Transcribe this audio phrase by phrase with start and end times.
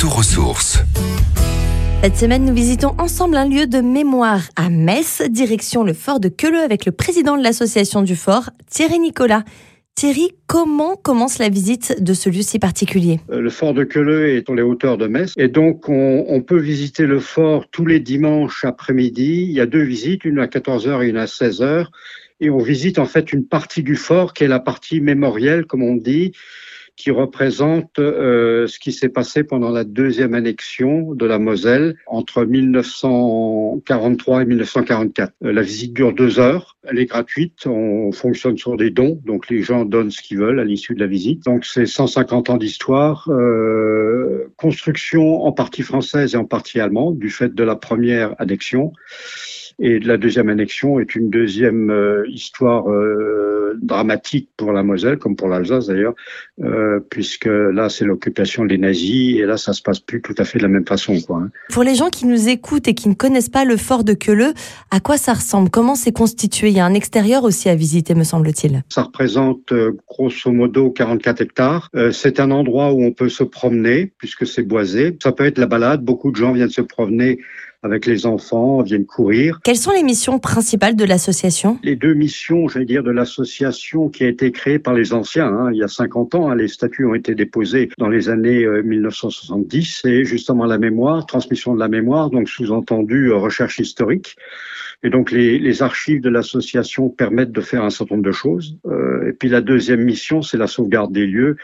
[0.00, 0.78] Retour aux sources.
[2.02, 6.30] Cette semaine, nous visitons ensemble un lieu de mémoire à Metz, direction le fort de
[6.30, 9.44] Queuleux avec le président de l'association du fort, Thierry Nicolas.
[9.96, 13.20] Thierry, comment commence la visite de ce lieu si particulier?
[13.30, 16.40] Euh, Le fort de Queuleux est sur les hauteurs de Metz et donc on, on
[16.40, 19.44] peut visiter le fort tous les dimanches après-midi.
[19.50, 21.88] Il y a deux visites, une à 14h et une à 16h.
[22.40, 25.82] Et on visite en fait une partie du fort qui est la partie mémorielle, comme
[25.82, 26.32] on dit,
[27.00, 32.44] qui représente euh, ce qui s'est passé pendant la deuxième annexion de la Moselle entre
[32.44, 35.32] 1943 et 1944.
[35.44, 39.48] Euh, la visite dure deux heures, elle est gratuite, on fonctionne sur des dons, donc
[39.48, 41.44] les gens donnent ce qu'ils veulent à l'issue de la visite.
[41.44, 47.30] Donc c'est 150 ans d'histoire, euh, construction en partie française et en partie allemande du
[47.30, 48.92] fait de la première annexion.
[49.78, 51.90] Et la deuxième annexion est une deuxième
[52.28, 52.84] histoire
[53.80, 56.14] dramatique pour la Moselle, comme pour l'Alsace d'ailleurs,
[56.62, 60.44] euh, puisque là c'est l'occupation des nazis et là ça se passe plus tout à
[60.44, 61.20] fait de la même façon.
[61.20, 61.50] Quoi, hein.
[61.70, 64.52] Pour les gens qui nous écoutent et qui ne connaissent pas le fort de Queuleux,
[64.90, 65.70] à quoi ça ressemble?
[65.70, 66.68] Comment c'est constitué?
[66.68, 68.82] Il y a un extérieur aussi à visiter, me semble-t-il.
[68.88, 71.88] Ça représente euh, grosso modo 44 hectares.
[71.94, 75.16] Euh, c'est un endroit où on peut se promener puisque c'est boisé.
[75.22, 76.02] Ça peut être la balade.
[76.02, 77.38] Beaucoup de gens viennent se promener
[77.82, 79.60] avec les enfants, viennent courir.
[79.64, 81.78] Quelles sont les missions principales de l'association?
[81.82, 85.70] Les deux missions, j'allais dire, de l'association qui a été créée par les anciens, hein,
[85.72, 88.82] il y a 50 ans, hein, les statuts ont été déposés dans les années euh,
[88.82, 94.36] 1970, c'est justement la mémoire, transmission de la mémoire, donc sous-entendu euh, recherche historique.
[95.02, 98.76] Et donc les, les archives de l'association permettent de faire un certain nombre de choses.
[98.86, 101.56] Euh, et puis la deuxième mission, c'est la sauvegarde des lieux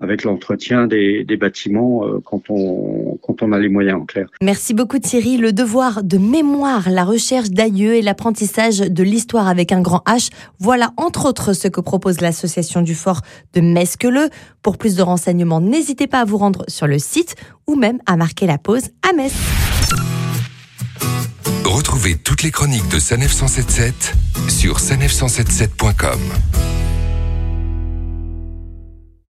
[0.00, 4.26] avec l'entretien des, des bâtiments euh, quand, on, quand on a les moyens en clair.
[4.42, 5.36] Merci beaucoup Thierry.
[5.36, 10.30] Le devoir de mémoire, la recherche d'aïeux et l'apprentissage de l'histoire avec un grand H,
[10.58, 13.20] voilà entre autres ce que propose l'association du fort
[13.54, 14.28] de Metz-Queuleux.
[14.62, 18.16] Pour plus de renseignements, n'hésitez pas à vous rendre sur le site ou même à
[18.16, 19.32] marquer la pause à Metz.
[21.64, 24.14] Retrouvez toutes les chroniques de Sanef 177
[24.48, 26.18] sur sanef177.com.